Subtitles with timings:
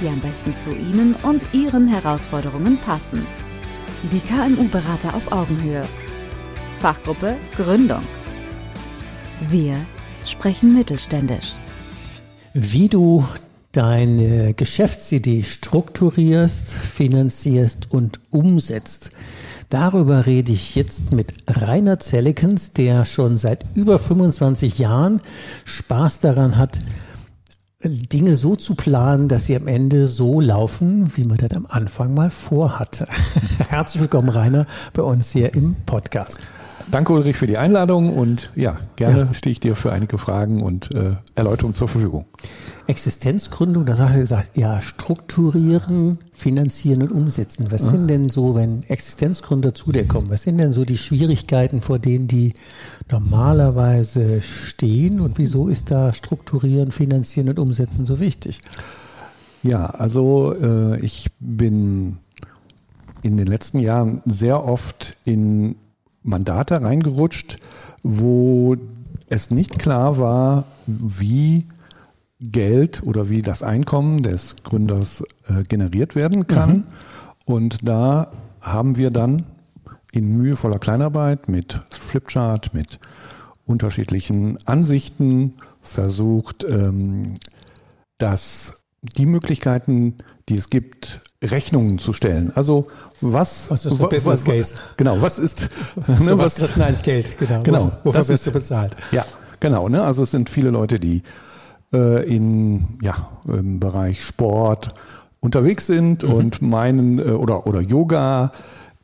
[0.00, 3.26] die am besten zu Ihnen und Ihren Herausforderungen passen.
[4.12, 5.82] Die KMU-Berater auf Augenhöhe.
[6.80, 8.02] Fachgruppe Gründung.
[9.48, 9.74] Wir
[10.24, 11.52] sprechen mittelständisch.
[12.54, 13.24] Wie du
[13.72, 19.12] deine Geschäftsidee strukturierst, finanzierst und umsetzt.
[19.68, 25.20] Darüber rede ich jetzt mit Rainer Zellekens, der schon seit über 25 Jahren
[25.64, 26.80] Spaß daran hat,
[27.84, 32.12] Dinge so zu planen, dass sie am Ende so laufen, wie man das am Anfang
[32.12, 33.06] mal vorhatte.
[33.68, 36.40] Herzlich willkommen, Rainer, bei uns hier im Podcast.
[36.90, 39.34] Danke Ulrich für die Einladung und ja, gerne ja.
[39.34, 42.24] stehe ich dir für einige Fragen und äh, Erläuterungen zur Verfügung.
[42.86, 47.66] Existenzgründung, da hast du gesagt, ja, strukturieren, finanzieren und umsetzen.
[47.70, 47.90] Was ja.
[47.90, 51.98] sind denn so, wenn Existenzgründer zu dir kommen, was sind denn so die Schwierigkeiten, vor
[51.98, 52.54] denen die
[53.10, 58.62] normalerweise stehen und wieso ist da strukturieren, finanzieren und umsetzen so wichtig?
[59.62, 62.16] Ja, also äh, ich bin
[63.20, 65.76] in den letzten Jahren sehr oft in
[66.22, 67.58] Mandate reingerutscht,
[68.02, 68.76] wo
[69.28, 71.66] es nicht klar war, wie
[72.40, 76.70] Geld oder wie das Einkommen des Gründers äh, generiert werden kann.
[76.70, 76.84] Mhm.
[77.44, 79.46] Und da haben wir dann
[80.12, 82.98] in mühevoller Kleinarbeit mit Flipchart, mit
[83.66, 87.34] unterschiedlichen Ansichten versucht, ähm,
[88.18, 90.16] dass die Möglichkeiten,
[90.48, 92.52] die es gibt, Rechnungen zu stellen.
[92.54, 92.88] Also
[93.20, 94.74] was, was ist der Business Case?
[94.96, 97.38] Genau, was ist ne, was, was kriegst du eigentlich Geld?
[97.38, 97.62] Genau.
[97.62, 98.96] genau wofür wirst du bezahlt?
[99.12, 99.24] Ja,
[99.60, 99.88] genau.
[99.88, 100.02] Ne?
[100.02, 101.22] Also es sind viele Leute, die
[101.92, 104.92] äh, in ja im Bereich Sport
[105.40, 106.34] unterwegs sind mhm.
[106.34, 108.50] und meinen äh, oder oder Yoga,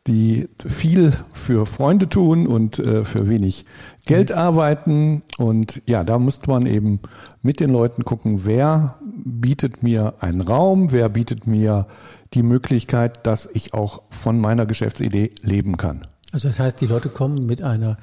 [0.09, 3.65] die viel für Freunde tun und äh, für wenig
[4.07, 4.37] Geld mhm.
[4.37, 6.99] arbeiten und ja, da müsste man eben
[7.43, 11.87] mit den Leuten gucken, wer bietet mir einen Raum, wer bietet mir
[12.35, 16.03] die Möglichkeit, dass ich auch von meiner Geschäftsidee leben kann.
[16.33, 17.97] Also das heißt, die Leute kommen mit einer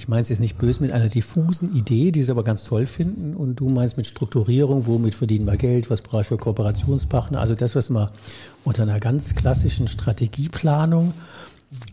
[0.00, 2.86] ich meine es jetzt nicht böse, mit einer diffusen Idee, die sie aber ganz toll
[2.86, 3.34] finden.
[3.34, 7.38] Und du meinst mit Strukturierung, womit verdienen wir Geld, was brauche ich für Kooperationspartner.
[7.38, 8.08] Also das, was man
[8.64, 11.12] unter einer ganz klassischen Strategieplanung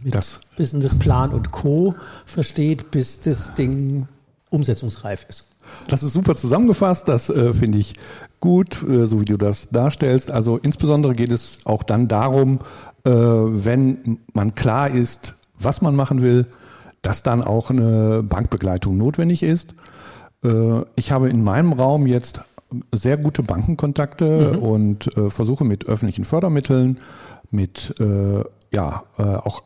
[0.04, 1.96] mit das Businessplan und Co.
[2.26, 4.08] versteht, bis das Ding
[4.50, 5.46] umsetzungsreif ist.
[5.90, 7.94] Das ist super zusammengefasst, das äh, finde ich
[8.40, 10.32] gut, äh, so wie du das darstellst.
[10.32, 12.60] Also insbesondere geht es auch dann darum,
[13.04, 16.46] äh, wenn man klar ist, was man machen will,
[17.02, 19.74] dass dann auch eine Bankbegleitung notwendig ist.
[20.44, 22.42] Äh, ich habe in meinem Raum jetzt
[22.94, 24.60] sehr gute Bankenkontakte mhm.
[24.60, 27.00] und versuche mit öffentlichen Fördermitteln,
[27.50, 27.96] mit
[28.74, 29.64] ja auch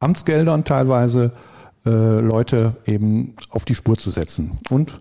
[0.00, 1.32] Amtsgeldern teilweise
[1.84, 4.98] Leute eben auf die Spur zu setzen und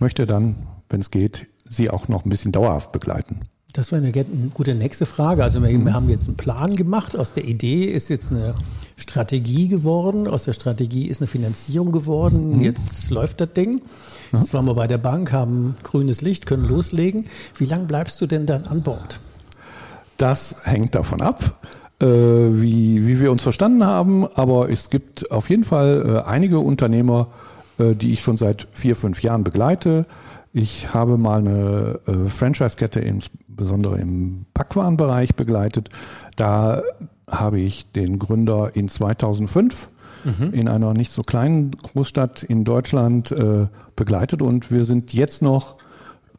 [0.00, 0.56] möchte dann,
[0.88, 3.40] wenn es geht, sie auch noch ein bisschen dauerhaft begleiten.
[3.74, 4.12] Das war eine
[4.54, 5.44] gute nächste Frage.
[5.44, 7.18] Also wir, wir, haben jetzt einen Plan gemacht.
[7.18, 8.54] Aus der Idee ist jetzt eine
[8.96, 10.26] Strategie geworden.
[10.26, 12.56] Aus der Strategie ist eine Finanzierung geworden.
[12.56, 12.62] Mhm.
[12.62, 13.82] Jetzt läuft das Ding.
[14.32, 17.26] Jetzt waren wir bei der Bank, haben grünes Licht, können loslegen.
[17.56, 19.20] Wie lange bleibst du denn dann an Bord?
[20.16, 21.60] Das hängt davon ab,
[22.00, 24.26] äh, wie, wie wir uns verstanden haben.
[24.26, 27.28] Aber es gibt auf jeden Fall äh, einige Unternehmer,
[27.78, 30.06] äh, die ich schon seit vier, fünf Jahren begleite.
[30.58, 35.88] Ich habe mal eine äh, Franchise-Kette insbesondere im Backwarenbereich begleitet.
[36.34, 36.82] Da
[37.30, 39.88] habe ich den Gründer in 2005
[40.24, 40.52] mhm.
[40.52, 45.76] in einer nicht so kleinen Großstadt in Deutschland äh, begleitet und wir sind jetzt noch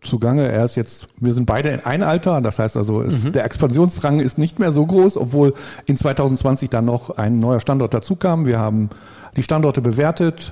[0.02, 0.50] zugange.
[0.50, 3.32] Er ist jetzt, wir sind beide in ein Alter, das heißt also, es, mhm.
[3.32, 5.54] der Expansionsdrang ist nicht mehr so groß, obwohl
[5.86, 8.46] in 2020 dann noch ein neuer Standort dazu kam.
[8.46, 8.90] Wir haben
[9.38, 10.52] die Standorte bewertet.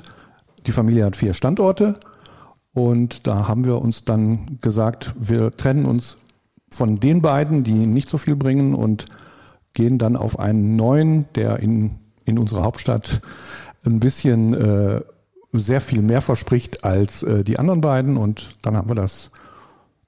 [0.68, 1.96] Die Familie hat vier Standorte
[2.78, 6.18] und da haben wir uns dann gesagt, wir trennen uns
[6.70, 9.08] von den beiden, die nicht so viel bringen und
[9.74, 11.96] gehen dann auf einen neuen, der in,
[12.26, 13.22] in unserer Hauptstadt
[13.84, 15.02] ein bisschen äh,
[15.54, 18.16] sehr viel mehr verspricht als äh, die anderen beiden.
[18.16, 19.32] Und dann haben wir das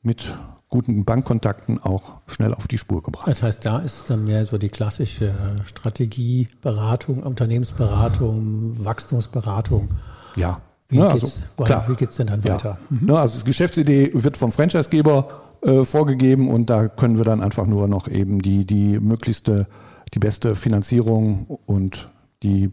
[0.03, 0.35] mit
[0.67, 3.27] guten Bankkontakten auch schnell auf die Spur gebracht.
[3.27, 5.33] Das heißt, da ist dann mehr so die klassische
[5.65, 9.89] Strategieberatung, Unternehmensberatung, Wachstumsberatung.
[10.35, 11.85] Ja, wie geht's, also, klar.
[11.87, 12.77] Wie geht's denn dann weiter?
[12.89, 12.97] Ja.
[12.97, 13.09] Mhm.
[13.11, 17.87] also die Geschäftsidee wird vom Franchisegeber äh, vorgegeben und da können wir dann einfach nur
[17.87, 19.67] noch eben die, die möglichste
[20.13, 22.09] die beste Finanzierung und
[22.43, 22.71] die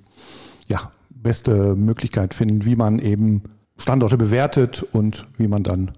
[0.68, 3.42] ja, beste Möglichkeit finden, wie man eben
[3.76, 5.90] Standorte bewertet und wie man dann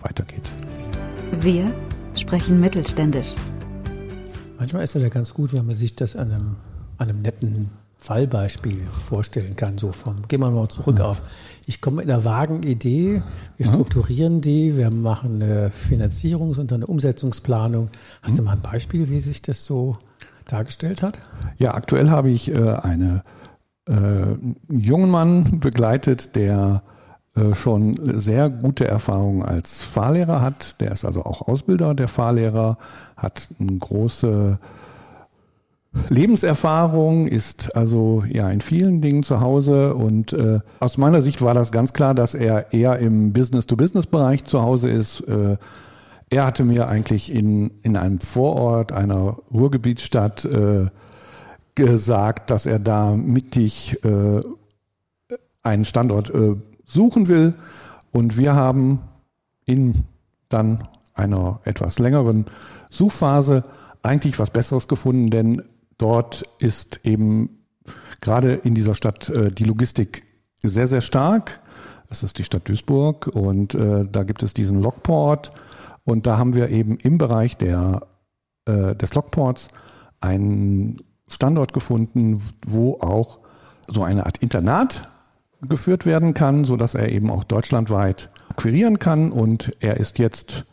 [0.00, 0.48] weitergeht.
[1.40, 1.72] Wir
[2.14, 3.34] sprechen mittelständisch.
[4.58, 6.56] Manchmal ist es ja ganz gut, wenn man sich das an einem,
[6.98, 9.76] an einem netten Fallbeispiel vorstellen kann.
[9.76, 11.22] So vom, gehen wir mal zurück auf,
[11.66, 13.22] ich komme mit einer vagen Idee,
[13.56, 17.90] wir strukturieren die, wir machen eine Finanzierungs- und eine Umsetzungsplanung.
[18.22, 19.96] Hast du mal ein Beispiel, wie sich das so
[20.46, 21.18] dargestellt hat?
[21.58, 23.22] Ja, aktuell habe ich äh, äh, einen
[24.70, 26.82] jungen Mann begleitet, der
[27.34, 30.80] äh, schon sehr gute Erfahrungen als Fahrlehrer hat.
[30.80, 32.78] Der ist also auch Ausbilder der Fahrlehrer,
[33.16, 34.58] hat eine große
[36.08, 41.54] Lebenserfahrung, ist also ja in vielen Dingen zu Hause und äh, aus meiner Sicht war
[41.54, 45.20] das ganz klar, dass er eher im Business-to-Business-Bereich zu Hause ist.
[45.20, 45.56] Äh,
[46.30, 50.86] er hatte mir eigentlich in, in einem Vorort einer Ruhrgebietsstadt äh,
[51.74, 54.40] gesagt, dass er da mittig äh,
[55.62, 57.54] einen Standort äh, suchen will.
[58.12, 59.00] Und wir haben
[59.64, 60.04] in
[60.48, 60.82] dann
[61.14, 62.46] einer etwas längeren
[62.90, 63.64] Suchphase
[64.02, 65.62] eigentlich was Besseres gefunden, denn
[65.98, 67.58] dort ist eben
[68.20, 70.24] gerade in dieser Stadt äh, die Logistik
[70.62, 71.60] sehr, sehr stark.
[72.08, 75.50] Das ist die Stadt Duisburg und äh, da gibt es diesen Lockport
[76.04, 78.06] und da haben wir eben im Bereich der,
[78.64, 79.68] äh, des Lockports
[80.20, 83.40] einen Standort gefunden, wo auch
[83.86, 85.10] so eine Art Internat
[85.60, 90.64] geführt werden kann, so dass er eben auch deutschlandweit akquirieren kann und er ist jetzt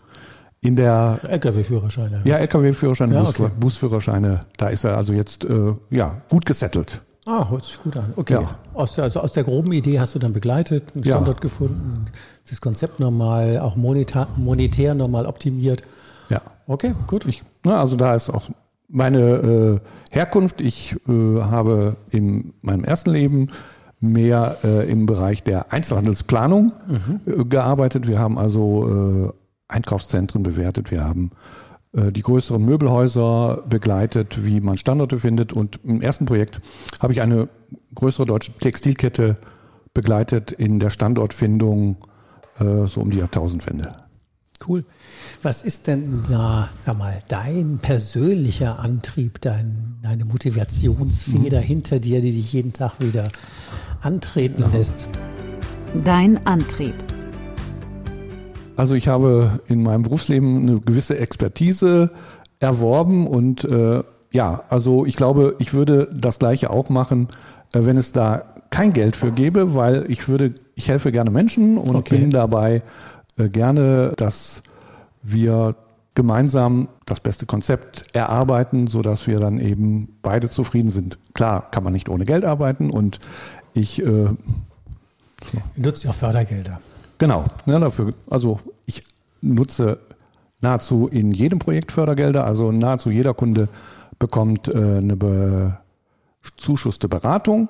[0.65, 2.21] in der LKW-Führerscheine.
[2.23, 3.51] ja LKW-Führerscheine, Ja, Bus, okay.
[3.59, 7.01] Busführerscheine, da ist er also jetzt äh, ja gut gesettelt.
[7.27, 8.13] Ah, hört sich gut an.
[8.15, 8.33] Okay.
[8.35, 8.56] Ja.
[8.75, 11.13] Aus, der, also aus der groben Idee hast du dann begleitet, einen Ja.
[11.13, 12.06] Standort gefunden,
[12.47, 15.81] das Konzept nochmal, auch monetär, monetär nochmal optimiert.
[16.29, 17.25] Ja, Okay, gut.
[17.25, 18.44] ich, na, also da ist auch
[18.89, 19.79] meine äh,
[20.12, 20.62] Herkunft.
[20.62, 23.47] Ich äh, habe in meinem ersten Leben
[24.01, 26.73] mehr äh, im Bereich der Einzelhandelsplanung
[27.25, 28.07] äh, gearbeitet.
[28.07, 29.33] Wir haben also äh,
[29.67, 31.31] Einkaufszentren bewertet, wir haben
[31.94, 35.53] äh, die größeren Möbelhäuser begleitet, wie man Standorte findet.
[35.53, 36.62] Und im ersten Projekt
[37.01, 37.50] habe ich eine
[37.94, 39.38] größere deutsche Textilkette
[39.94, 41.97] begleitet in der Standortfindung
[42.59, 43.95] äh, so um die Jahrtausendwende.
[44.67, 44.85] Cool.
[45.41, 52.31] Was ist denn da, sag mal, dein persönlicher Antrieb, dein, deine Motivationsfeder hinter dir, die
[52.31, 53.27] dich jeden Tag wieder
[54.01, 55.07] antreten lässt?
[56.03, 56.95] Dein Antrieb.
[58.75, 62.12] Also ich habe in meinem Berufsleben eine gewisse Expertise
[62.60, 67.30] erworben und äh, ja, also ich glaube, ich würde das gleiche auch machen,
[67.74, 71.77] äh, wenn es da kein Geld für gäbe, weil ich würde, ich helfe gerne Menschen
[71.77, 72.18] und Okay.
[72.18, 72.81] bin dabei
[73.38, 74.63] äh, gerne, dass
[75.24, 75.75] wir
[76.16, 81.18] gemeinsam das beste Konzept erarbeiten, so dass wir dann eben beide zufrieden sind.
[81.33, 83.19] Klar, kann man nicht ohne Geld arbeiten und
[83.74, 84.38] ich äh, Du
[85.75, 86.80] nutzt ja auch Fördergelder.
[87.17, 89.03] Genau, ne, dafür, also ich
[89.41, 90.00] nutze
[90.62, 93.67] nahezu in jedem Projekt Fördergelder, also nahezu jeder Kunde
[94.19, 95.77] bekommt äh, eine be
[96.57, 97.69] zuschusste Beratung.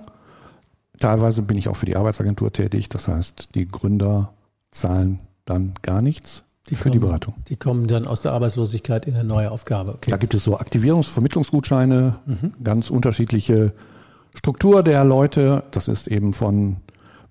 [1.00, 4.34] Teilweise bin ich auch für die Arbeitsagentur tätig, das heißt, die Gründer
[4.72, 7.34] zahlen dann gar nichts für die kommen- Beratung.
[7.48, 9.94] Die kommen dann aus der Arbeitslosigkeit in eine neue Aufgabe.
[9.94, 10.10] Okay.
[10.12, 12.16] Da gibt es so Aktivierungs-, Vermittlungsgutscheine,
[12.64, 13.74] ganz unterschiedliche
[14.34, 15.64] Struktur der Leute.
[15.72, 16.78] Das ist eben von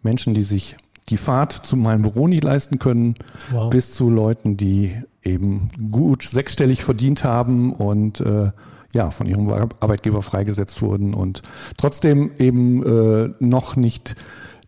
[0.02, 0.76] Menschen, die sich
[1.10, 3.14] die Fahrt zu meinem Büro nicht leisten können,
[3.50, 3.70] Wow.
[3.70, 8.50] bis zu Leuten, die eben gut sechsstellig verdient haben und äh,
[8.94, 11.42] ja, von ihrem Ar- Arbeitgeber freigesetzt wurden und
[11.76, 14.14] trotzdem eben äh, noch nicht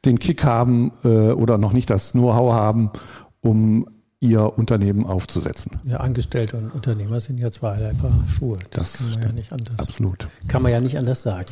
[0.04, 2.90] den Kick haben äh, oder noch nicht das Know-how haben,
[3.40, 3.86] um
[4.20, 5.78] ihr Unternehmen aufzusetzen.
[5.84, 8.58] Ja, Angestellte und Unternehmer sind ja zwei Paar Schuhe.
[8.70, 9.78] Das, Das kann man ja nicht anders.
[9.78, 10.28] Absolut.
[10.48, 11.46] Kann man ja nicht anders sagen.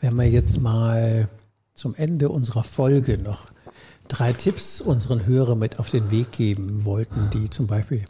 [0.00, 1.28] Wenn wir jetzt mal
[1.74, 3.50] zum Ende unserer Folge noch
[4.08, 8.04] drei Tipps unseren Hörern mit auf den Weg geben wollten, die zum Beispiel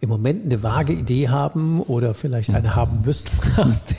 [0.00, 3.96] im Moment eine vage Idee haben oder vielleicht eine haben müssen aus der,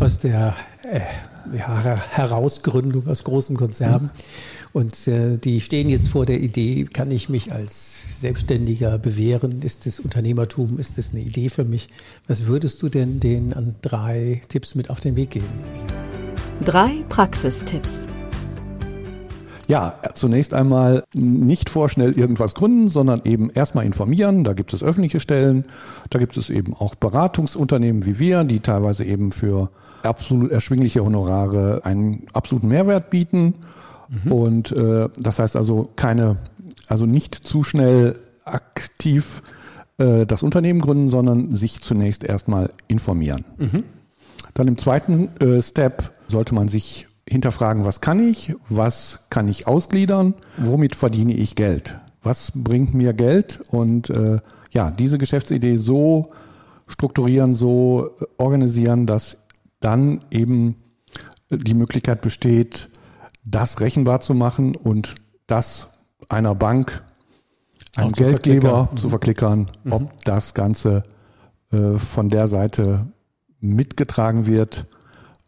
[0.00, 1.00] aus der äh,
[1.56, 1.80] ja,
[2.10, 4.10] Herausgründung aus großen Konzernen.
[4.72, 9.62] Und äh, die stehen jetzt vor der Idee, kann ich mich als Selbstständiger bewähren?
[9.62, 10.78] Ist das Unternehmertum?
[10.78, 11.88] Ist das eine Idee für mich?
[12.26, 15.46] Was würdest du denn denen an drei Tipps mit auf den Weg geben?
[16.64, 18.08] Drei Praxistipps.
[19.68, 24.42] Ja, zunächst einmal nicht vorschnell irgendwas gründen, sondern eben erstmal informieren.
[24.42, 25.66] Da gibt es öffentliche Stellen,
[26.08, 29.68] da gibt es eben auch Beratungsunternehmen wie wir, die teilweise eben für
[30.02, 33.54] absolut erschwingliche Honorare einen absoluten Mehrwert bieten.
[34.30, 36.38] Und äh, das heißt also keine,
[36.86, 39.42] also nicht zu schnell aktiv
[39.98, 43.44] äh, das Unternehmen gründen, sondern sich zunächst erstmal informieren.
[44.54, 49.66] Dann im zweiten äh, Step sollte man sich hinterfragen, was kann ich, was kann ich
[49.66, 53.60] ausgliedern, womit verdiene ich Geld, was bringt mir Geld?
[53.70, 54.38] Und äh,
[54.70, 56.32] ja, diese Geschäftsidee so
[56.86, 59.38] strukturieren, so organisieren, dass
[59.80, 60.76] dann eben
[61.50, 62.88] die Möglichkeit besteht,
[63.44, 65.16] das rechenbar zu machen und
[65.46, 65.94] das
[66.28, 67.02] einer Bank,
[67.96, 68.96] einem zu Geldgeber verklickern.
[68.96, 71.02] zu verklickern, ob das Ganze
[71.72, 73.06] äh, von der Seite
[73.60, 74.86] mitgetragen wird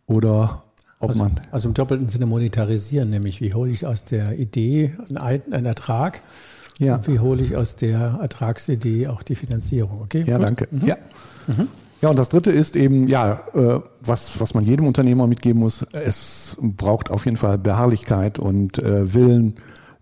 [0.07, 0.65] oder
[1.01, 4.95] ob Also, man also im doppelten Sinne monetarisieren, nämlich wie hole ich aus der Idee
[5.15, 6.21] einen, einen Ertrag
[6.79, 6.97] Ja.
[6.97, 10.01] und wie hole ich aus der Ertragsidee auch die Finanzierung.
[10.03, 10.47] Okay, Ja, gut.
[10.47, 10.69] danke.
[10.87, 10.97] Ja.
[12.03, 15.83] Ja, und das dritte ist eben, ja, äh, was, was man jedem Unternehmer mitgeben muss,
[15.93, 19.57] es braucht auf jeden Fall Beharrlichkeit und äh, Willen,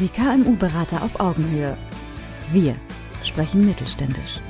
[0.00, 1.78] Die KMU-Berater auf Augenhöhe.
[2.50, 2.74] Wir
[3.22, 4.40] sprechen mittelständisch.